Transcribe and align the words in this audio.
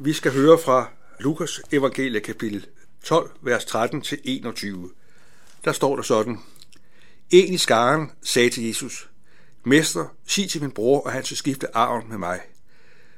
Vi 0.00 0.12
skal 0.12 0.32
høre 0.32 0.58
fra 0.58 0.90
Lukas 1.20 1.60
evangelie 1.72 2.20
kapitel 2.20 2.66
12, 3.02 3.30
vers 3.40 3.64
13-21. 3.64 4.92
Der 5.64 5.72
står 5.72 5.96
der 5.96 6.02
sådan. 6.02 6.38
En 7.30 7.54
i 7.54 7.56
skaren 7.56 8.10
sagde 8.22 8.50
til 8.50 8.66
Jesus, 8.66 9.10
Mester, 9.64 10.06
sig 10.26 10.50
til 10.50 10.62
min 10.62 10.70
bror, 10.70 11.06
at 11.06 11.12
han 11.12 11.24
skal 11.24 11.36
skifte 11.36 11.76
arven 11.76 12.08
med 12.08 12.18
mig. 12.18 12.40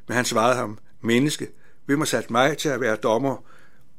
Men 0.08 0.14
han 0.14 0.24
svarede 0.24 0.56
ham, 0.56 0.78
menneske, 1.00 1.48
hvem 1.86 1.98
har 1.98 2.06
sat 2.06 2.30
mig 2.30 2.58
til 2.58 2.68
at 2.68 2.80
være 2.80 2.96
dommer, 2.96 3.44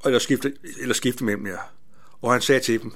eller 0.06 0.20
skifte, 0.20 0.54
eller 0.80 0.96
skifte 0.96 1.24
mellem 1.24 1.48
jer? 1.48 1.74
Og 2.22 2.32
han 2.32 2.42
sagde 2.42 2.62
til 2.62 2.82
dem, 2.82 2.94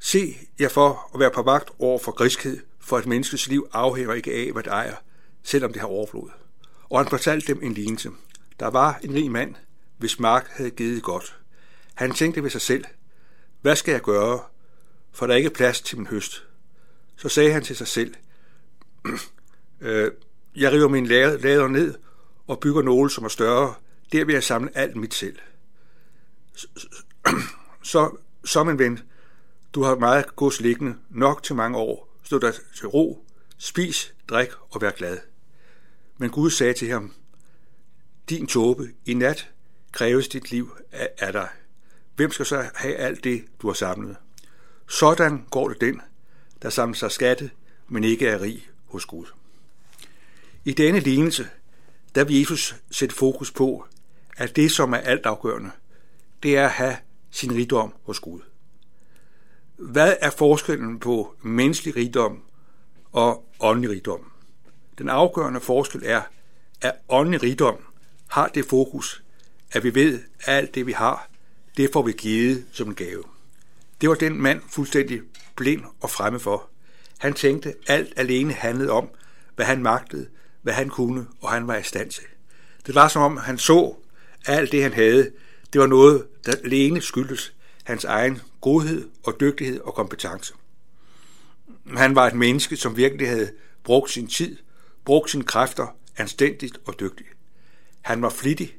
Se 0.00 0.36
jeg 0.58 0.70
for 0.70 1.10
at 1.14 1.20
være 1.20 1.30
på 1.30 1.42
vagt 1.42 1.70
over 1.78 1.98
for 1.98 2.12
griskhed, 2.12 2.60
for 2.80 2.98
et 2.98 3.06
menneskes 3.06 3.48
liv 3.48 3.68
afhænger 3.72 4.14
ikke 4.14 4.32
af, 4.32 4.52
hvad 4.52 4.62
det 4.62 4.72
ejer, 4.72 4.96
selvom 5.42 5.72
det 5.72 5.80
har 5.80 5.88
overflod. 5.88 6.30
Og 6.90 6.98
han 6.98 7.08
fortalte 7.08 7.54
dem 7.54 7.62
en 7.62 7.74
lignelse. 7.74 8.10
Der 8.60 8.66
var 8.66 9.00
en 9.02 9.14
rig 9.14 9.30
mand, 9.30 9.54
hvis 9.98 10.20
mark 10.20 10.48
havde 10.48 10.70
givet 10.70 11.02
godt. 11.02 11.40
Han 11.94 12.12
tænkte 12.12 12.42
ved 12.42 12.50
sig 12.50 12.60
selv, 12.60 12.84
hvad 13.60 13.76
skal 13.76 13.92
jeg 13.92 14.00
gøre, 14.00 14.40
for 15.12 15.26
der 15.26 15.34
er 15.34 15.38
ikke 15.38 15.50
plads 15.50 15.80
til 15.80 15.98
min 15.98 16.06
høst. 16.06 16.46
Så 17.16 17.28
sagde 17.28 17.52
han 17.52 17.62
til 17.62 17.76
sig 17.76 17.86
selv, 17.86 18.14
øh, 19.80 20.12
jeg 20.56 20.72
river 20.72 20.88
min 20.88 21.06
lader 21.06 21.68
ned 21.68 21.94
og 22.46 22.60
bygger 22.60 22.82
nogle, 22.82 23.10
som 23.10 23.24
er 23.24 23.28
større. 23.28 23.74
Der 24.12 24.24
vil 24.24 24.32
jeg 24.32 24.44
samle 24.44 24.70
alt 24.74 24.96
mit 24.96 25.14
selv. 25.14 25.38
Så, 27.82 28.16
som 28.44 28.68
en 28.68 28.78
ven, 28.78 29.00
du 29.74 29.82
har 29.82 29.96
meget 29.96 30.36
gods 30.36 30.60
liggende, 30.60 30.96
nok 31.10 31.42
til 31.42 31.54
mange 31.54 31.78
år. 31.78 32.16
Stå 32.22 32.38
dig 32.38 32.54
til 32.76 32.88
ro, 32.88 33.24
spis, 33.58 34.14
drik 34.28 34.48
og 34.70 34.80
vær 34.80 34.90
glad. 34.90 35.18
Men 36.18 36.30
Gud 36.30 36.50
sagde 36.50 36.72
til 36.72 36.88
ham, 36.88 37.12
din 38.30 38.46
tåbe, 38.46 38.88
i 39.06 39.14
nat 39.14 39.50
kræves 39.92 40.28
dit 40.28 40.50
liv 40.50 40.76
af 41.18 41.32
dig. 41.32 41.48
Hvem 42.16 42.30
skal 42.30 42.46
så 42.46 42.70
have 42.74 42.94
alt 42.94 43.24
det, 43.24 43.44
du 43.62 43.66
har 43.66 43.74
samlet? 43.74 44.16
Sådan 44.88 45.44
går 45.50 45.68
det 45.68 45.80
den, 45.80 46.00
der 46.62 46.70
samler 46.70 46.96
sig 46.96 47.10
skatte, 47.10 47.50
men 47.88 48.04
ikke 48.04 48.28
er 48.28 48.40
rig 48.40 48.68
hos 48.84 49.06
Gud. 49.06 49.26
I 50.64 50.72
denne 50.72 51.00
lignelse, 51.00 51.48
der 52.14 52.24
vil 52.24 52.38
Jesus 52.38 52.76
sætte 52.90 53.14
fokus 53.14 53.50
på, 53.50 53.86
at 54.36 54.56
det, 54.56 54.72
som 54.72 54.92
er 54.92 54.98
altafgørende, 54.98 55.70
det 56.42 56.56
er 56.56 56.64
at 56.64 56.70
have 56.70 56.96
sin 57.30 57.54
rigdom 57.54 57.94
hos 58.02 58.20
Gud. 58.20 58.40
Hvad 59.76 60.16
er 60.20 60.30
forskellen 60.30 61.00
på 61.00 61.34
menneskelig 61.42 61.96
rigdom 61.96 62.42
og 63.12 63.48
åndelig 63.60 63.90
rigdom? 63.90 64.32
Den 64.98 65.08
afgørende 65.08 65.60
forskel 65.60 66.02
er, 66.04 66.22
at 66.80 66.92
åndelig 67.08 67.42
rigdom 67.42 67.89
har 68.30 68.48
det 68.48 68.64
fokus, 68.64 69.22
at 69.72 69.84
vi 69.84 69.94
ved, 69.94 70.20
at 70.40 70.54
alt 70.54 70.74
det, 70.74 70.86
vi 70.86 70.92
har, 70.92 71.28
det 71.76 71.90
får 71.92 72.02
vi 72.02 72.12
givet 72.12 72.64
som 72.72 72.88
en 72.88 72.94
gave. 72.94 73.24
Det 74.00 74.08
var 74.08 74.14
den 74.14 74.42
mand 74.42 74.62
fuldstændig 74.68 75.20
blind 75.56 75.82
og 76.00 76.10
fremme 76.10 76.40
for. 76.40 76.68
Han 77.18 77.34
tænkte, 77.34 77.74
alt 77.86 78.12
alene 78.16 78.52
handlede 78.52 78.90
om, 78.90 79.08
hvad 79.56 79.66
han 79.66 79.82
magtede, 79.82 80.26
hvad 80.62 80.74
han 80.74 80.88
kunne, 80.88 81.26
og 81.40 81.50
han 81.50 81.66
var 81.66 81.76
i 81.76 81.82
stand 81.82 82.10
til. 82.10 82.24
Det 82.86 82.94
var 82.94 83.08
som 83.08 83.22
om, 83.22 83.36
han 83.36 83.58
så, 83.58 83.94
at 84.46 84.58
alt 84.58 84.72
det, 84.72 84.82
han 84.82 84.92
havde, 84.92 85.30
det 85.72 85.80
var 85.80 85.86
noget, 85.86 86.26
der 86.46 86.52
alene 86.64 87.00
skyldes 87.00 87.54
hans 87.84 88.04
egen 88.04 88.40
godhed 88.60 89.08
og 89.22 89.40
dygtighed 89.40 89.80
og 89.80 89.94
kompetence. 89.94 90.54
Han 91.96 92.14
var 92.14 92.26
et 92.26 92.34
menneske, 92.34 92.76
som 92.76 92.96
virkelig 92.96 93.28
havde 93.28 93.52
brugt 93.84 94.10
sin 94.10 94.26
tid, 94.26 94.56
brugt 95.04 95.30
sine 95.30 95.44
kræfter 95.44 95.96
anstændigt 96.16 96.78
og 96.86 97.00
dygtigt. 97.00 97.28
Han 98.10 98.22
var 98.22 98.30
flittig, 98.30 98.76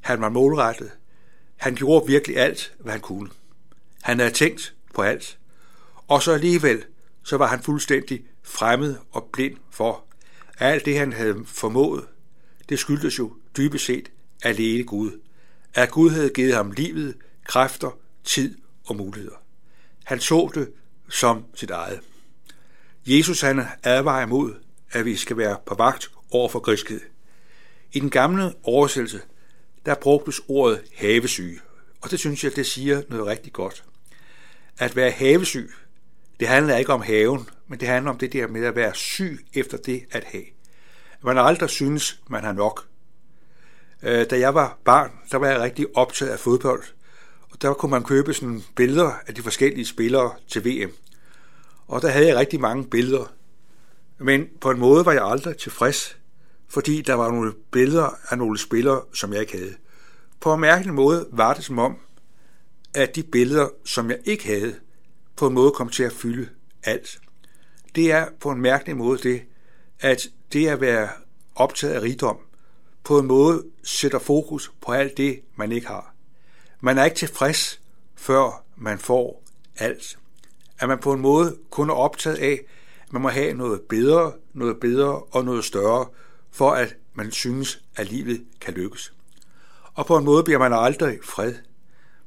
han 0.00 0.20
var 0.20 0.28
målrettet, 0.28 0.90
han 1.56 1.74
gjorde 1.74 2.06
virkelig 2.06 2.36
alt, 2.36 2.74
hvad 2.78 2.92
han 2.92 3.00
kunne. 3.00 3.30
Han 4.02 4.18
havde 4.18 4.32
tænkt 4.32 4.74
på 4.94 5.02
alt, 5.02 5.38
og 6.08 6.22
så 6.22 6.32
alligevel, 6.32 6.84
så 7.22 7.36
var 7.36 7.46
han 7.46 7.62
fuldstændig 7.62 8.24
fremmed 8.42 8.96
og 9.10 9.28
blind 9.32 9.56
for, 9.70 10.04
at 10.58 10.72
alt 10.72 10.84
det, 10.84 10.98
han 10.98 11.12
havde 11.12 11.44
formået, 11.46 12.04
det 12.68 12.78
skyldtes 12.78 13.18
jo 13.18 13.36
dybest 13.56 13.84
set 13.84 14.10
alene 14.42 14.84
Gud. 14.84 15.20
At 15.74 15.90
Gud 15.90 16.10
havde 16.10 16.30
givet 16.30 16.54
ham 16.54 16.70
livet, 16.70 17.16
kræfter, 17.44 17.98
tid 18.24 18.58
og 18.86 18.96
muligheder. 18.96 19.36
Han 20.04 20.20
så 20.20 20.50
det 20.54 20.72
som 21.08 21.44
sit 21.54 21.70
eget. 21.70 22.00
Jesus 23.06 23.40
han 23.40 23.62
advarer 23.82 24.26
imod, 24.26 24.54
at 24.90 25.04
vi 25.04 25.16
skal 25.16 25.36
være 25.36 25.56
på 25.66 25.74
vagt 25.74 26.10
over 26.30 26.48
for 26.48 26.58
griskhed. 26.58 27.00
I 27.94 28.00
den 28.00 28.10
gamle 28.10 28.54
oversættelse, 28.62 29.20
der 29.86 29.94
brugtes 29.94 30.40
ordet 30.48 30.82
havesyge, 30.94 31.60
og 32.00 32.10
det 32.10 32.18
synes 32.18 32.44
jeg, 32.44 32.56
det 32.56 32.66
siger 32.66 33.02
noget 33.08 33.26
rigtig 33.26 33.52
godt. 33.52 33.84
At 34.78 34.96
være 34.96 35.10
havesyg, 35.10 35.70
det 36.40 36.48
handler 36.48 36.76
ikke 36.76 36.92
om 36.92 37.02
haven, 37.02 37.48
men 37.68 37.80
det 37.80 37.88
handler 37.88 38.10
om 38.10 38.18
det 38.18 38.32
der 38.32 38.46
med 38.46 38.64
at 38.64 38.76
være 38.76 38.94
syg 38.94 39.46
efter 39.54 39.76
det 39.76 40.04
at 40.10 40.24
have. 40.24 40.44
Man 41.24 41.38
aldrig 41.38 41.70
synes, 41.70 42.20
man 42.28 42.44
har 42.44 42.52
nok. 42.52 42.86
Øh, 44.02 44.30
da 44.30 44.38
jeg 44.38 44.54
var 44.54 44.78
barn, 44.84 45.10
der 45.30 45.38
var 45.38 45.46
jeg 45.46 45.60
rigtig 45.60 45.86
optaget 45.94 46.32
af 46.32 46.38
fodbold, 46.38 46.82
og 47.50 47.62
der 47.62 47.74
kunne 47.74 47.90
man 47.90 48.02
købe 48.02 48.34
sådan 48.34 48.62
billeder 48.76 49.12
af 49.26 49.34
de 49.34 49.42
forskellige 49.42 49.86
spillere 49.86 50.32
til 50.48 50.64
VM. 50.64 50.92
Og 51.86 52.02
der 52.02 52.08
havde 52.08 52.26
jeg 52.26 52.36
rigtig 52.36 52.60
mange 52.60 52.84
billeder. 52.84 53.32
Men 54.18 54.48
på 54.60 54.70
en 54.70 54.78
måde 54.78 55.04
var 55.04 55.12
jeg 55.12 55.24
aldrig 55.24 55.56
tilfreds, 55.56 56.18
fordi 56.68 57.02
der 57.02 57.14
var 57.14 57.30
nogle 57.30 57.52
billeder 57.70 58.18
af 58.30 58.38
nogle 58.38 58.58
spillere, 58.58 59.02
som 59.14 59.32
jeg 59.32 59.40
ikke 59.40 59.58
havde. 59.58 59.74
På 60.40 60.54
en 60.54 60.60
mærkelig 60.60 60.94
måde 60.94 61.26
var 61.32 61.54
det 61.54 61.64
som 61.64 61.78
om, 61.78 61.96
at 62.94 63.16
de 63.16 63.22
billeder, 63.22 63.68
som 63.84 64.10
jeg 64.10 64.18
ikke 64.24 64.46
havde, 64.46 64.74
på 65.36 65.46
en 65.46 65.54
måde 65.54 65.70
kom 65.70 65.88
til 65.88 66.02
at 66.02 66.12
fylde 66.12 66.48
alt. 66.82 67.20
Det 67.94 68.12
er 68.12 68.26
på 68.40 68.50
en 68.50 68.60
mærkelig 68.60 68.96
måde 68.96 69.18
det, 69.18 69.42
at 70.00 70.28
det 70.52 70.66
at 70.66 70.80
være 70.80 71.08
optaget 71.54 71.94
af 71.94 72.00
rigdom, 72.00 72.38
på 73.04 73.18
en 73.18 73.26
måde 73.26 73.64
sætter 73.82 74.18
fokus 74.18 74.72
på 74.80 74.92
alt 74.92 75.16
det, 75.16 75.40
man 75.56 75.72
ikke 75.72 75.86
har. 75.86 76.14
Man 76.80 76.98
er 76.98 77.04
ikke 77.04 77.16
tilfreds, 77.16 77.80
før 78.14 78.64
man 78.76 78.98
får 78.98 79.42
alt. 79.76 80.18
At 80.78 80.88
man 80.88 80.98
på 80.98 81.12
en 81.12 81.20
måde 81.20 81.56
kun 81.70 81.90
er 81.90 81.94
optaget 81.94 82.36
af, 82.36 82.60
at 83.06 83.12
man 83.12 83.22
må 83.22 83.28
have 83.28 83.54
noget 83.54 83.80
bedre, 83.80 84.32
noget 84.52 84.80
bedre 84.80 85.22
og 85.22 85.44
noget 85.44 85.64
større, 85.64 86.06
for 86.54 86.70
at 86.70 86.96
man 87.14 87.32
synes, 87.32 87.82
at 87.96 88.10
livet 88.10 88.44
kan 88.60 88.74
lykkes. 88.74 89.14
Og 89.94 90.06
på 90.06 90.16
en 90.16 90.24
måde 90.24 90.44
bliver 90.44 90.58
man 90.58 90.72
aldrig 90.72 91.18
fred. 91.22 91.54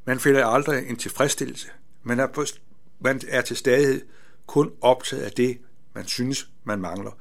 Man 0.05 0.19
finder 0.19 0.45
aldrig 0.45 0.89
en 0.89 0.97
tilfredsstillelse. 0.97 1.67
Man 2.03 2.19
er, 2.19 2.27
på, 2.27 2.45
man 2.99 3.21
er 3.27 3.41
til 3.41 3.57
stadighed 3.57 4.01
kun 4.47 4.71
optaget 4.81 5.23
af 5.23 5.31
det, 5.31 5.57
man 5.93 6.07
synes, 6.07 6.49
man 6.63 6.79
mangler. 6.79 7.11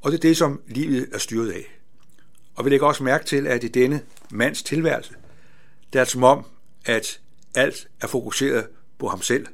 Og 0.00 0.12
det 0.12 0.18
er 0.18 0.20
det, 0.20 0.36
som 0.36 0.60
livet 0.66 1.08
er 1.12 1.18
styret 1.18 1.52
af. 1.52 1.80
Og 2.54 2.64
vi 2.64 2.70
lægger 2.70 2.86
også 2.86 3.04
mærke 3.04 3.24
til, 3.24 3.46
at 3.46 3.64
i 3.64 3.68
denne 3.68 4.02
mands 4.30 4.62
tilværelse, 4.62 5.14
det 5.92 6.00
er 6.00 6.04
som 6.04 6.24
om, 6.24 6.46
at 6.84 7.20
alt 7.54 7.88
er 8.00 8.06
fokuseret 8.06 8.68
på 8.98 9.08
ham 9.08 9.22
selv, 9.22 9.46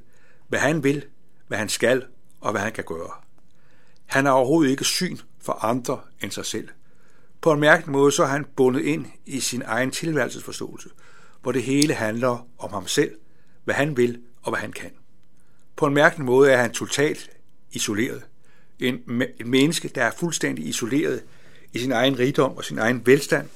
hvad 0.48 0.58
han 0.58 0.84
vil, 0.84 1.04
hvad 1.46 1.58
han 1.58 1.69
skal 1.69 2.04
og 2.40 2.50
hvad 2.50 2.60
han 2.60 2.72
kan 2.72 2.84
gøre. 2.84 3.10
Han 4.06 4.25
har 4.25 4.32
overhovedet 4.32 4.70
ikke 4.70 4.84
syn 4.84 5.16
for 5.40 5.52
andre 5.52 6.00
end 6.22 6.30
sig 6.30 6.46
selv. 6.46 6.69
På 7.41 7.53
en 7.53 7.60
mærkelig 7.60 7.93
måde 7.93 8.12
så 8.12 8.22
er 8.22 8.26
han 8.26 8.47
bundet 8.56 8.81
ind 8.81 9.06
i 9.26 9.41
sin 9.41 9.62
egen 9.66 9.91
tilværelsesforståelse, 9.91 10.88
hvor 11.43 11.53
det 11.53 11.62
hele 11.62 11.94
handler 11.94 12.47
om 12.59 12.72
ham 12.72 12.87
selv, 12.87 13.16
hvad 13.65 13.75
han 13.75 13.97
vil 13.97 14.21
og 14.43 14.50
hvad 14.50 14.60
han 14.60 14.72
kan. 14.72 14.91
På 15.76 15.87
en 15.87 15.94
mærkelig 15.94 16.25
måde 16.25 16.50
er 16.50 16.56
han 16.56 16.72
totalt 16.72 17.31
isoleret. 17.72 18.22
En, 18.81 18.94
en 19.41 19.50
menneske, 19.50 19.88
der 19.88 20.04
er 20.04 20.10
fuldstændig 20.19 20.66
isoleret 20.66 21.22
i 21.72 21.78
sin 21.78 21.93
egen 21.93 22.19
rigdom 22.19 22.56
og 22.56 22.65
sin 22.65 22.78
egen 22.78 23.06
velstand, 23.06 23.49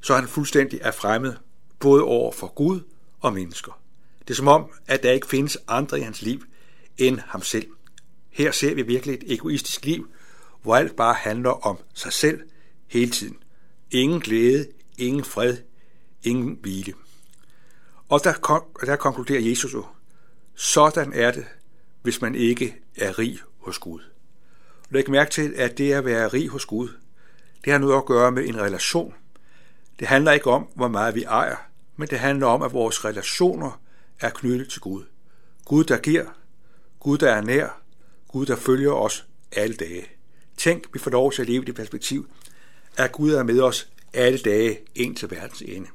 så 0.00 0.14
han 0.14 0.28
fuldstændig 0.28 0.80
er 0.82 0.90
fremmed 0.90 1.34
både 1.78 2.04
over 2.04 2.32
for 2.32 2.46
Gud 2.46 2.80
og 3.20 3.32
mennesker. 3.32 3.80
Det 4.20 4.30
er 4.30 4.36
som 4.36 4.48
om, 4.48 4.70
at 4.86 5.02
der 5.02 5.12
ikke 5.12 5.26
findes 5.26 5.58
andre 5.68 5.98
i 5.98 6.02
hans 6.02 6.22
liv 6.22 6.42
end 6.98 7.18
ham 7.26 7.42
selv. 7.42 7.66
Her 8.30 8.50
ser 8.50 8.74
vi 8.74 8.82
virkelig 8.82 9.14
et 9.14 9.32
egoistisk 9.32 9.84
liv, 9.84 10.08
hvor 10.62 10.76
alt 10.76 10.96
bare 10.96 11.14
handler 11.14 11.66
om 11.66 11.78
sig 11.94 12.12
selv 12.12 12.40
hele 12.88 13.10
tiden. 13.10 13.36
Ingen 13.90 14.20
glæde, 14.20 14.66
ingen 14.98 15.24
fred, 15.24 15.56
ingen 16.22 16.58
hvile. 16.62 16.92
Og 18.08 18.24
der, 18.24 18.32
der 18.86 18.96
konkluderer 18.96 19.40
Jesus 19.40 19.74
jo, 19.74 19.86
sådan 20.54 21.12
er 21.12 21.30
det, 21.30 21.46
hvis 22.02 22.20
man 22.20 22.34
ikke 22.34 22.76
er 22.96 23.18
rig 23.18 23.38
hos 23.58 23.78
Gud. 23.78 24.00
Læg 24.90 25.10
mærke 25.10 25.30
til, 25.30 25.54
at 25.56 25.78
det 25.78 25.92
at 25.92 26.04
være 26.04 26.28
rig 26.28 26.48
hos 26.48 26.66
Gud, 26.66 26.88
det 27.64 27.72
har 27.72 27.80
noget 27.80 27.96
at 27.96 28.06
gøre 28.06 28.32
med 28.32 28.48
en 28.48 28.60
relation. 28.60 29.14
Det 29.98 30.08
handler 30.08 30.32
ikke 30.32 30.50
om, 30.50 30.68
hvor 30.74 30.88
meget 30.88 31.14
vi 31.14 31.22
ejer, 31.22 31.56
men 31.96 32.08
det 32.08 32.18
handler 32.18 32.46
om, 32.46 32.62
at 32.62 32.72
vores 32.72 33.04
relationer 33.04 33.80
er 34.20 34.30
knyttet 34.30 34.70
til 34.70 34.80
Gud. 34.80 35.04
Gud, 35.64 35.84
der 35.84 35.98
giver, 35.98 36.26
Gud, 37.00 37.18
der 37.18 37.32
er 37.32 37.40
nær, 37.40 37.82
Gud, 38.28 38.46
der 38.46 38.56
følger 38.56 38.92
os 38.92 39.26
alle 39.52 39.76
dage. 39.76 40.06
Tænk, 40.56 40.94
vi 40.94 40.98
får 40.98 41.10
lov 41.10 41.32
til 41.32 41.42
at 41.42 41.48
leve 41.48 41.62
i 41.62 41.66
det 41.66 41.74
perspektiv, 41.74 42.28
at 42.98 43.12
Gud 43.12 43.32
er 43.32 43.42
med 43.42 43.60
os 43.60 43.88
alle 44.12 44.38
dage 44.38 44.78
ind 44.94 45.16
til 45.16 45.30
verdens 45.30 45.62
ende. 45.62 45.88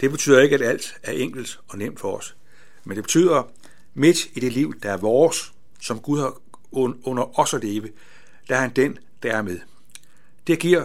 Det 0.00 0.10
betyder 0.10 0.40
ikke, 0.40 0.54
at 0.54 0.62
alt 0.62 0.94
er 1.02 1.12
enkelt 1.12 1.60
og 1.68 1.78
nemt 1.78 2.00
for 2.00 2.16
os, 2.16 2.36
men 2.84 2.96
det 2.96 3.04
betyder, 3.04 3.52
midt 3.94 4.18
i 4.34 4.40
det 4.40 4.52
liv, 4.52 4.80
der 4.82 4.92
er 4.92 4.96
vores, 4.96 5.52
som 5.80 6.00
Gud 6.00 6.20
har 6.20 6.40
under 7.04 7.40
os 7.40 7.54
at 7.54 7.64
leve, 7.64 7.88
der 8.48 8.56
er 8.56 8.60
han 8.60 8.70
den, 8.70 8.98
der 9.22 9.32
er 9.32 9.42
med. 9.42 9.58
Det 10.46 10.58
giver 10.58 10.84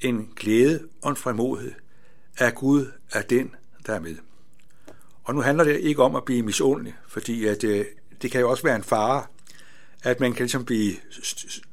en 0.00 0.32
glæde 0.36 0.88
og 1.02 1.10
en 1.10 1.16
frimodighed, 1.16 1.72
at 2.36 2.54
Gud 2.54 2.86
er 3.12 3.22
den, 3.22 3.54
der 3.86 3.92
er 3.92 4.00
med. 4.00 4.16
Og 5.24 5.34
nu 5.34 5.40
handler 5.40 5.64
det 5.64 5.80
ikke 5.80 6.02
om 6.02 6.16
at 6.16 6.24
blive 6.24 6.42
misundelig, 6.42 6.94
fordi 7.08 7.46
at, 7.46 7.64
øh, 7.64 7.84
det 8.22 8.30
kan 8.30 8.40
jo 8.40 8.50
også 8.50 8.62
være 8.62 8.76
en 8.76 8.84
fare, 8.84 9.26
at 10.02 10.20
man 10.20 10.32
kan 10.32 10.42
ligesom 10.42 10.64
blive, 10.64 10.94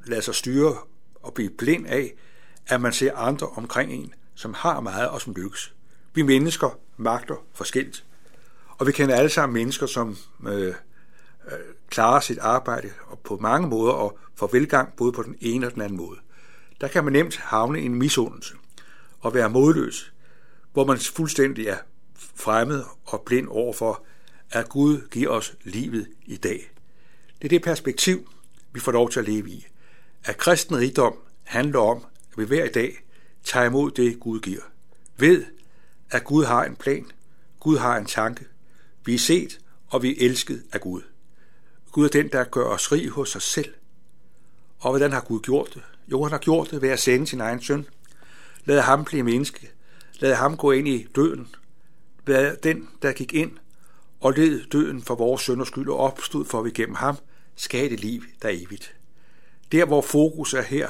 lade 0.06 0.22
sig 0.22 0.36
styre 0.36 0.78
og 1.16 1.34
blive 1.34 1.50
blind 1.50 1.88
af, 1.88 2.14
at 2.68 2.82
man 2.82 2.94
ser 2.94 3.16
andre 3.16 3.48
omkring 3.48 3.92
en, 3.92 4.14
som 4.36 4.54
har 4.54 4.80
meget 4.80 5.10
og 5.10 5.22
som 5.22 5.34
lykkes. 5.34 5.74
Vi 6.14 6.22
mennesker 6.22 6.80
magter 6.98 7.36
forskelligt. 7.54 8.06
Og 8.78 8.88
vi 8.88 8.92
kender 8.92 9.16
alle 9.16 9.30
sammen 9.30 9.54
mennesker, 9.54 9.86
som 9.86 10.18
øh, 10.48 10.68
øh, 10.68 10.74
klarer 11.90 12.20
sit 12.20 12.38
arbejde 12.38 12.90
og 13.08 13.20
på 13.20 13.38
mange 13.42 13.68
måder 13.68 13.94
og 13.94 14.20
får 14.36 14.50
velgang 14.52 14.94
både 14.98 15.12
på 15.12 15.24
den 15.24 15.36
ene 15.42 15.66
og 15.66 15.74
den 15.74 15.82
anden 15.82 15.98
måde. 15.98 16.20
Der 16.82 16.88
kan 16.88 17.04
man 17.04 17.14
nemt 17.14 17.38
havne 17.38 17.82
i 17.82 17.86
en 17.86 17.96
misundelse 17.96 18.54
og 19.20 19.34
være 19.34 19.50
modløs, 19.50 20.14
hvor 20.74 20.86
man 20.86 20.98
fuldstændig 20.98 21.68
er 21.68 21.78
fremmed 22.36 22.84
og 23.06 23.22
blind 23.26 23.48
overfor, 23.48 24.04
at 24.52 24.70
Gud 24.70 25.08
giver 25.12 25.30
os 25.30 25.56
livet 25.64 26.08
i 26.26 26.38
dag. 26.38 26.72
Det 27.42 27.46
er 27.46 27.50
det 27.50 27.64
perspektiv, 27.64 28.30
vi 28.72 28.80
får 28.80 28.92
lov 28.92 29.10
til 29.10 29.20
at 29.20 29.28
leve 29.28 29.50
i. 29.50 29.66
At 30.24 30.38
kristen 30.38 30.78
rigdom 30.78 31.18
handler 31.44 31.80
om, 31.80 32.06
at 32.34 32.38
vi 32.38 32.46
hver 32.46 32.70
dag 32.70 33.04
tager 33.44 33.66
imod 33.66 33.92
det, 33.92 34.20
Gud 34.20 34.40
giver. 34.40 34.62
Ved, 35.18 35.46
at 36.12 36.24
Gud 36.24 36.46
har 36.46 36.66
en 36.66 36.76
plan, 36.76 37.06
Gud 37.60 37.78
har 37.78 37.98
en 37.98 38.06
tanke, 38.06 38.46
vi 39.06 39.14
er 39.14 39.20
set, 39.20 39.60
og 39.88 40.04
vi 40.04 40.10
er 40.12 40.26
elsket 40.30 40.64
af 40.72 40.82
Gud. 40.82 41.02
Gud 41.92 42.06
er 42.06 42.10
den, 42.10 42.28
der 42.28 42.44
gør 42.44 42.66
os 42.66 42.92
rig 42.92 43.10
hos 43.10 43.30
sig 43.30 43.42
selv. 43.42 43.74
Og 44.80 44.92
hvordan 44.92 45.12
har 45.12 45.22
Gud 45.22 45.40
gjort 45.40 45.74
det? 45.74 45.82
Jo, 46.08 46.24
han 46.24 46.32
har 46.32 46.40
gjort 46.40 46.72
det 46.72 46.82
ved 46.82 46.90
at 46.90 47.00
sende 47.00 47.28
sin 47.28 47.42
egen 47.42 47.62
søn. 47.62 47.86
Lad 48.66 48.82
ham 48.82 49.06
blive 49.06 49.24
menneske. 49.24 49.72
Lad 50.20 50.36
ham 50.36 50.58
gå 50.58 50.72
ind 50.72 50.88
i 50.88 51.08
døden. 51.16 51.48
Lad 52.28 52.58
den, 52.58 52.90
der 53.02 53.12
gik 53.12 53.34
ind 53.34 53.52
og 54.20 54.34
led 54.34 54.66
døden 54.66 55.02
for 55.02 55.16
vores 55.16 55.42
sønders 55.42 55.68
skyld 55.68 55.90
og 55.90 55.98
opstod 55.98 56.46
for, 56.46 56.60
at 56.60 56.66
vi 56.66 56.72
gennem 56.72 56.96
ham 56.96 57.18
skal 57.56 57.90
det 57.90 58.00
liv, 58.00 58.24
der 58.42 58.48
er 58.48 58.54
evigt. 58.54 58.96
Der, 59.72 59.86
hvor 59.86 60.02
fokus 60.02 60.54
er 60.54 60.62
her, 60.62 60.90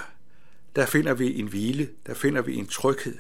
der 0.76 0.86
finder 0.86 1.14
vi 1.14 1.40
en 1.40 1.48
hvile, 1.48 1.90
der 2.08 2.14
finder 2.14 2.42
vi 2.42 2.56
en 2.56 2.68
tryghed, 2.68 3.18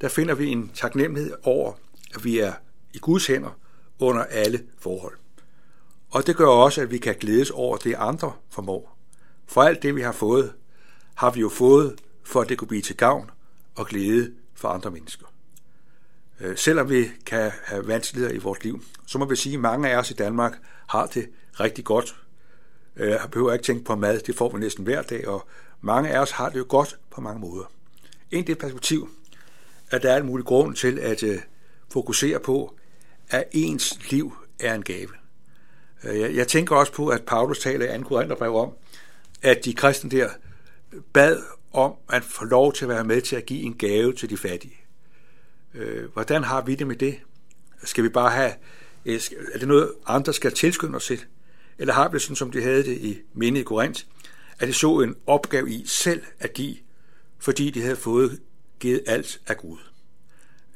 der 0.00 0.08
finder 0.08 0.34
vi 0.34 0.46
en 0.46 0.70
taknemmelighed 0.74 1.34
over, 1.42 1.72
at 2.14 2.24
vi 2.24 2.38
er 2.38 2.52
i 2.94 2.98
Guds 2.98 3.26
hænder 3.26 3.58
under 3.98 4.24
alle 4.24 4.62
forhold. 4.78 5.14
Og 6.10 6.26
det 6.26 6.36
gør 6.36 6.46
også, 6.46 6.80
at 6.80 6.90
vi 6.90 6.98
kan 6.98 7.14
glædes 7.20 7.50
over 7.50 7.76
det, 7.76 7.94
andre 7.98 8.32
formår. 8.50 8.96
For 9.46 9.62
alt 9.62 9.82
det, 9.82 9.96
vi 9.96 10.02
har 10.02 10.12
fået, 10.12 10.52
har 11.14 11.30
vi 11.30 11.40
jo 11.40 11.48
fået, 11.48 12.00
for 12.22 12.40
at 12.40 12.48
det 12.48 12.58
kunne 12.58 12.68
blive 12.68 12.82
til 12.82 12.96
gavn 12.96 13.30
og 13.74 13.86
glæde 13.86 14.32
for 14.54 14.68
andre 14.68 14.90
mennesker. 14.90 15.26
Øh, 16.40 16.56
selvom 16.56 16.90
vi 16.90 17.10
kan 17.26 17.52
have 17.64 17.88
vanskeligheder 17.88 18.34
i 18.34 18.38
vores 18.38 18.64
liv, 18.64 18.82
så 19.06 19.18
må 19.18 19.24
vi 19.24 19.36
sige, 19.36 19.54
at 19.54 19.60
mange 19.60 19.90
af 19.90 19.98
os 19.98 20.10
i 20.10 20.14
Danmark 20.14 20.58
har 20.86 21.06
det 21.06 21.28
rigtig 21.60 21.84
godt. 21.84 22.16
Øh, 22.96 23.08
jeg 23.08 23.20
behøver 23.32 23.52
ikke 23.52 23.64
tænke 23.64 23.84
på 23.84 23.96
mad, 23.96 24.20
det 24.20 24.36
får 24.36 24.52
vi 24.52 24.58
næsten 24.58 24.84
hver 24.84 25.02
dag, 25.02 25.28
og 25.28 25.48
mange 25.80 26.10
af 26.10 26.20
os 26.20 26.30
har 26.30 26.48
det 26.48 26.58
jo 26.58 26.66
godt 26.68 26.98
på 27.10 27.20
mange 27.20 27.40
måder. 27.40 27.64
En 28.30 28.46
det 28.46 28.58
perspektiv, 28.58 29.10
at 29.90 30.02
der 30.02 30.12
er 30.12 30.16
en 30.16 30.26
mulig 30.26 30.46
grund 30.46 30.76
til 30.76 30.98
at 30.98 31.22
øh, 31.22 31.38
fokusere 31.92 32.40
på, 32.40 32.74
at 33.28 33.44
ens 33.52 34.10
liv 34.10 34.36
er 34.60 34.74
en 34.74 34.82
gave. 34.82 35.08
Øh, 36.04 36.36
jeg 36.36 36.48
tænker 36.48 36.76
også 36.76 36.92
på, 36.92 37.08
at 37.08 37.22
Paulus 37.22 37.58
taler 37.58 37.94
i 37.94 37.98
2. 37.98 38.08
Korintherbrev 38.08 38.56
om, 38.56 38.72
at 39.42 39.64
de 39.64 39.74
kristne 39.74 40.10
der 40.10 40.28
bad 41.12 41.42
om 41.72 41.94
at 42.08 42.24
få 42.24 42.44
lov 42.44 42.72
til 42.72 42.84
at 42.84 42.88
være 42.88 43.04
med 43.04 43.20
til 43.20 43.36
at 43.36 43.46
give 43.46 43.62
en 43.62 43.74
gave 43.74 44.12
til 44.12 44.30
de 44.30 44.36
fattige. 44.36 44.76
Øh, 45.74 46.12
hvordan 46.12 46.44
har 46.44 46.62
vi 46.62 46.74
det 46.74 46.86
med 46.86 46.96
det? 46.96 47.18
Skal 47.84 48.04
vi 48.04 48.08
bare 48.08 48.30
have, 48.30 48.52
øh, 49.04 49.20
er 49.54 49.58
det 49.58 49.68
noget, 49.68 49.92
andre 50.06 50.32
skal 50.32 50.52
tilskynde 50.52 50.96
os 50.96 51.06
til? 51.06 51.24
Eller 51.78 51.94
har 51.94 52.08
vi 52.08 52.14
det 52.14 52.22
sådan, 52.22 52.36
som 52.36 52.50
de 52.50 52.62
havde 52.62 52.84
det 52.84 52.96
i 52.96 53.18
minde 53.34 53.60
i 53.60 53.62
Korinth, 53.62 54.04
at 54.58 54.68
de 54.68 54.72
så 54.72 55.00
en 55.00 55.16
opgave 55.26 55.70
i 55.70 55.86
selv 55.86 56.22
at 56.38 56.52
give, 56.52 56.76
fordi 57.38 57.70
de 57.70 57.82
havde 57.82 57.96
fået 57.96 58.40
givet 58.80 59.02
alt 59.06 59.40
af 59.46 59.56
Gud. 59.56 59.78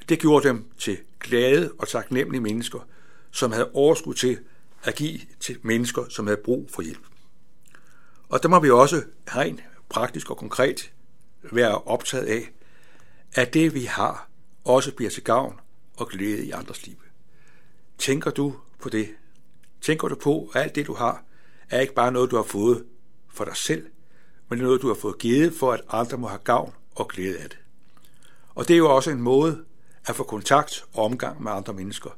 Det 0.08 0.18
gjorde 0.18 0.48
dem 0.48 0.70
til 0.78 0.98
glade 1.20 1.72
og 1.78 1.88
taknemmelige 1.88 2.40
mennesker, 2.40 2.88
som 3.30 3.52
havde 3.52 3.70
overskud 3.72 4.14
til 4.14 4.38
at 4.82 4.94
give 4.94 5.20
til 5.40 5.58
mennesker, 5.62 6.04
som 6.08 6.26
havde 6.26 6.40
brug 6.44 6.70
for 6.74 6.82
hjælp. 6.82 7.06
Og 8.28 8.42
der 8.42 8.48
må 8.48 8.60
vi 8.60 8.70
også 8.70 9.02
rent 9.26 9.60
praktisk 9.88 10.30
og 10.30 10.36
konkret 10.36 10.92
være 11.42 11.78
optaget 11.78 12.24
af, 12.24 12.52
at 13.32 13.54
det 13.54 13.74
vi 13.74 13.84
har, 13.84 14.28
også 14.64 14.94
bliver 14.94 15.10
til 15.10 15.24
gavn 15.24 15.60
og 15.96 16.08
glæde 16.08 16.46
i 16.46 16.50
andres 16.50 16.86
liv. 16.86 16.96
Tænker 17.98 18.30
du 18.30 18.54
på 18.78 18.88
det? 18.88 19.08
Tænker 19.80 20.08
du 20.08 20.14
på, 20.14 20.50
at 20.54 20.62
alt 20.62 20.74
det 20.74 20.86
du 20.86 20.94
har, 20.94 21.24
er 21.70 21.80
ikke 21.80 21.94
bare 21.94 22.12
noget, 22.12 22.30
du 22.30 22.36
har 22.36 22.42
fået 22.42 22.84
for 23.32 23.44
dig 23.44 23.56
selv, 23.56 23.86
men 24.48 24.58
det 24.58 24.64
er 24.64 24.66
noget, 24.66 24.82
du 24.82 24.86
har 24.86 24.94
fået 24.94 25.18
givet 25.18 25.54
for, 25.54 25.72
at 25.72 25.80
andre 25.88 26.18
må 26.18 26.28
have 26.28 26.40
gavn 26.44 26.72
og 26.94 27.08
glæde 27.08 27.38
af 27.38 27.48
det. 27.48 27.58
Og 28.54 28.68
det 28.68 28.74
er 28.74 28.78
jo 28.78 28.94
også 28.96 29.10
en 29.10 29.22
måde 29.22 29.64
at 30.06 30.16
få 30.16 30.22
kontakt 30.22 30.84
og 30.92 31.04
omgang 31.04 31.42
med 31.42 31.52
andre 31.52 31.72
mennesker, 31.72 32.10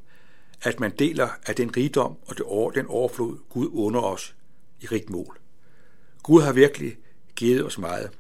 at 0.63 0.81
man 0.81 0.93
deler 0.99 1.29
af 1.47 1.55
den 1.55 1.77
rigdom 1.77 2.17
og 2.27 2.39
det 2.39 2.47
over, 2.47 2.71
den 2.71 2.87
overflod, 2.87 3.39
Gud 3.49 3.71
under 3.73 4.01
os 4.01 4.35
i 4.81 4.87
rigt 4.87 5.11
mål. 5.11 5.39
Gud 6.23 6.43
har 6.43 6.53
virkelig 6.53 6.97
givet 7.37 7.67
os 7.67 7.79
meget, 7.79 8.11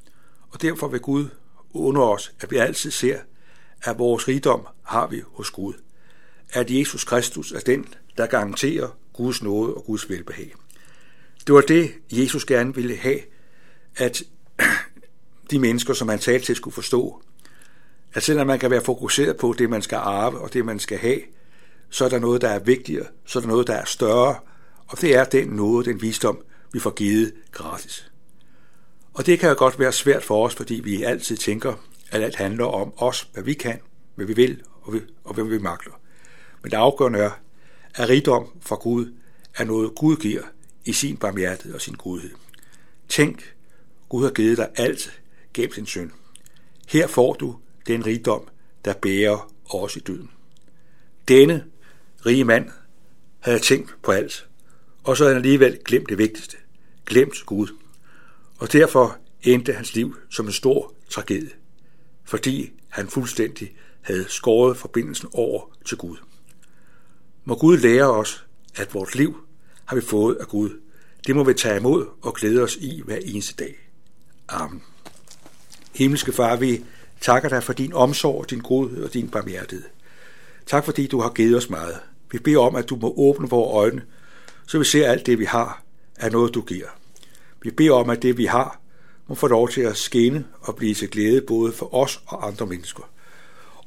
og 0.50 0.62
derfor 0.62 0.88
vil 0.88 1.00
Gud 1.00 1.28
under 1.70 2.02
os, 2.02 2.32
at 2.40 2.50
vi 2.50 2.56
altid 2.56 2.90
ser, 2.90 3.18
at 3.82 3.98
vores 3.98 4.28
rigdom 4.28 4.66
har 4.82 5.06
vi 5.06 5.22
hos 5.32 5.50
Gud. 5.50 5.74
At 6.50 6.70
Jesus 6.70 7.04
Kristus 7.04 7.52
er 7.52 7.60
den, 7.60 7.94
der 8.16 8.26
garanterer 8.26 8.88
Guds 9.12 9.42
nåde 9.42 9.74
og 9.74 9.84
Guds 9.84 10.08
velbehag. 10.08 10.54
Det 11.46 11.54
var 11.54 11.60
det, 11.60 11.92
Jesus 12.12 12.44
gerne 12.44 12.74
ville 12.74 12.96
have, 12.96 13.18
at 13.96 14.22
de 15.50 15.58
mennesker, 15.58 15.94
som 15.94 16.08
han 16.08 16.18
talte 16.18 16.46
til, 16.46 16.56
skulle 16.56 16.74
forstå. 16.74 17.22
At 18.14 18.22
selvom 18.22 18.46
man 18.46 18.58
kan 18.58 18.70
være 18.70 18.84
fokuseret 18.84 19.36
på 19.36 19.54
det, 19.58 19.70
man 19.70 19.82
skal 19.82 19.96
arve 19.96 20.38
og 20.38 20.52
det, 20.52 20.64
man 20.64 20.78
skal 20.78 20.98
have, 20.98 21.20
så 21.90 22.04
er 22.04 22.08
der 22.08 22.18
noget, 22.18 22.40
der 22.40 22.48
er 22.48 22.58
vigtigere, 22.58 23.06
så 23.24 23.38
er 23.38 23.40
der 23.40 23.48
noget, 23.48 23.66
der 23.66 23.74
er 23.74 23.84
større, 23.84 24.36
og 24.86 25.00
det 25.00 25.16
er 25.16 25.24
den 25.24 25.48
nåde, 25.48 25.84
den 25.84 26.02
visdom, 26.02 26.38
vi 26.72 26.78
får 26.78 26.90
givet 26.90 27.32
gratis. 27.52 28.10
Og 29.14 29.26
det 29.26 29.38
kan 29.38 29.48
jo 29.48 29.54
godt 29.58 29.78
være 29.78 29.92
svært 29.92 30.24
for 30.24 30.46
os, 30.46 30.54
fordi 30.54 30.74
vi 30.74 31.02
altid 31.02 31.36
tænker, 31.36 31.74
at 32.10 32.22
alt 32.22 32.36
handler 32.36 32.64
om 32.64 32.92
os, 32.96 33.28
hvad 33.32 33.42
vi 33.42 33.54
kan, 33.54 33.80
hvad 34.14 34.26
vi 34.26 34.32
vil 34.32 34.62
og, 34.82 34.94
vi, 34.94 35.00
og 35.24 35.34
hvad 35.34 35.44
vi 35.44 35.58
magter. 35.58 35.90
Men 36.62 36.70
det 36.70 36.76
afgørende 36.76 37.18
er, 37.18 37.30
at 37.94 38.08
rigdom 38.08 38.46
fra 38.60 38.76
Gud 38.76 39.14
er 39.56 39.64
noget, 39.64 39.94
Gud 39.94 40.16
giver 40.16 40.42
i 40.84 40.92
sin 40.92 41.16
barmhjertighed 41.16 41.74
og 41.74 41.80
sin 41.80 41.94
godhed. 41.94 42.30
Tænk, 43.08 43.54
Gud 44.08 44.24
har 44.24 44.30
givet 44.30 44.58
dig 44.58 44.68
alt 44.76 45.20
gennem 45.54 45.72
sin 45.72 45.86
søn. 45.86 46.12
Her 46.88 47.06
får 47.06 47.34
du 47.34 47.58
den 47.86 48.06
rigdom, 48.06 48.48
der 48.84 48.94
bærer 48.94 49.52
os 49.70 49.96
i 49.96 50.00
døden. 50.00 50.30
Denne 51.28 51.64
rige 52.26 52.44
mand 52.44 52.70
havde 53.40 53.58
tænkt 53.58 53.96
på 54.02 54.12
alt, 54.12 54.48
og 55.04 55.16
så 55.16 55.24
havde 55.24 55.34
han 55.34 55.44
alligevel 55.44 55.78
glemt 55.84 56.08
det 56.08 56.18
vigtigste. 56.18 56.56
Glemt 57.06 57.46
Gud. 57.46 57.68
Og 58.58 58.72
derfor 58.72 59.18
endte 59.42 59.72
hans 59.72 59.94
liv 59.94 60.16
som 60.30 60.46
en 60.46 60.52
stor 60.52 60.94
tragedie, 61.08 61.50
fordi 62.24 62.72
han 62.88 63.08
fuldstændig 63.08 63.76
havde 64.00 64.24
skåret 64.28 64.76
forbindelsen 64.76 65.28
over 65.32 65.76
til 65.84 65.98
Gud. 65.98 66.16
Må 67.44 67.54
Gud 67.54 67.76
lære 67.76 68.10
os, 68.10 68.46
at 68.74 68.94
vores 68.94 69.14
liv 69.14 69.46
har 69.92 69.96
vi 69.96 70.06
fået 70.06 70.36
af 70.36 70.46
Gud. 70.46 70.70
Det 71.26 71.36
må 71.36 71.44
vi 71.44 71.54
tage 71.54 71.76
imod 71.76 72.06
og 72.22 72.34
glæde 72.34 72.62
os 72.62 72.76
i 72.76 73.02
hver 73.04 73.16
eneste 73.16 73.64
dag. 73.64 73.88
Amen. 74.48 74.82
Himmelske 75.94 76.32
Far, 76.32 76.56
vi 76.56 76.84
takker 77.20 77.48
dig 77.48 77.62
for 77.62 77.72
din 77.72 77.92
omsorg, 77.92 78.50
din 78.50 78.60
godhed 78.60 79.04
og 79.04 79.14
din 79.14 79.28
barmhjertighed. 79.28 79.84
Tak 80.66 80.84
fordi 80.84 81.06
du 81.06 81.20
har 81.20 81.30
givet 81.30 81.56
os 81.56 81.70
meget. 81.70 81.96
Vi 82.30 82.38
beder 82.38 82.58
om, 82.58 82.76
at 82.76 82.88
du 82.88 82.96
må 82.96 83.14
åbne 83.16 83.48
vores 83.48 83.74
øjne, 83.74 84.02
så 84.66 84.78
vi 84.78 84.84
ser 84.84 85.10
alt 85.10 85.26
det, 85.26 85.38
vi 85.38 85.44
har, 85.44 85.82
er 86.16 86.30
noget, 86.30 86.54
du 86.54 86.62
giver. 86.62 86.88
Vi 87.62 87.70
beder 87.70 87.92
om, 87.92 88.10
at 88.10 88.22
det, 88.22 88.38
vi 88.38 88.44
har, 88.44 88.80
må 89.28 89.34
få 89.34 89.46
lov 89.46 89.68
til 89.68 89.80
at 89.80 89.96
skinne 89.96 90.44
og 90.60 90.76
blive 90.76 90.94
til 90.94 91.10
glæde 91.10 91.40
både 91.40 91.72
for 91.72 91.94
os 91.94 92.22
og 92.26 92.46
andre 92.46 92.66
mennesker. 92.66 93.02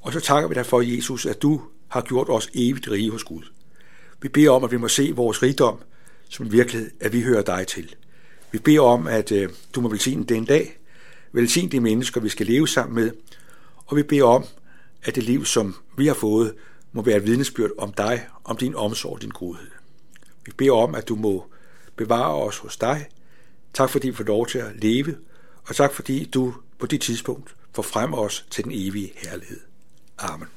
Og 0.01 0.13
så 0.13 0.19
takker 0.19 0.49
vi 0.49 0.55
dig 0.55 0.65
for, 0.65 0.81
Jesus, 0.81 1.25
at 1.25 1.41
du 1.41 1.61
har 1.87 2.01
gjort 2.01 2.29
os 2.29 2.49
evigt 2.53 2.91
rige 2.91 3.11
hos 3.11 3.23
Gud. 3.23 3.43
Vi 4.21 4.29
beder 4.29 4.51
om, 4.51 4.63
at 4.63 4.71
vi 4.71 4.77
må 4.77 4.87
se 4.87 5.11
vores 5.15 5.43
rigdom 5.43 5.79
som 6.29 6.45
en 6.45 6.51
virkelighed, 6.51 6.91
at 6.99 7.13
vi 7.13 7.21
hører 7.21 7.41
dig 7.41 7.67
til. 7.67 7.95
Vi 8.51 8.59
beder 8.59 8.81
om, 8.81 9.07
at 9.07 9.31
øh, 9.31 9.49
du 9.75 9.81
må 9.81 9.89
velsigne 9.89 10.23
den 10.23 10.45
dag, 10.45 10.79
velsigne 11.31 11.69
de 11.69 11.79
mennesker, 11.79 12.21
vi 12.21 12.29
skal 12.29 12.45
leve 12.45 12.67
sammen 12.67 12.95
med, 12.95 13.11
og 13.85 13.97
vi 13.97 14.03
beder 14.03 14.23
om, 14.23 14.45
at 15.03 15.15
det 15.15 15.23
liv, 15.23 15.45
som 15.45 15.75
vi 15.97 16.07
har 16.07 16.13
fået, 16.13 16.53
må 16.91 17.01
være 17.01 17.17
et 17.17 17.25
vidnesbyrd 17.25 17.71
om 17.77 17.93
dig, 17.93 18.27
om 18.43 18.57
din 18.57 18.75
omsorg 18.75 19.13
og 19.13 19.21
din 19.21 19.29
godhed. 19.29 19.67
Vi 20.45 20.51
beder 20.57 20.71
om, 20.71 20.95
at 20.95 21.07
du 21.07 21.15
må 21.15 21.45
bevare 21.95 22.35
os 22.35 22.57
hos 22.57 22.77
dig. 22.77 23.07
Tak 23.73 23.89
fordi 23.89 24.09
vi 24.09 24.15
får 24.15 24.23
lov 24.23 24.47
til 24.47 24.57
at 24.57 24.75
leve, 24.75 25.15
og 25.67 25.75
tak 25.75 25.93
fordi 25.93 26.25
du 26.25 26.53
på 26.79 26.85
det 26.85 27.01
tidspunkt 27.01 27.55
får 27.73 27.83
frem 27.83 28.13
os 28.13 28.45
til 28.49 28.63
den 28.63 28.71
evige 28.75 29.11
herlighed. 29.15 29.59
Amen. 30.17 30.54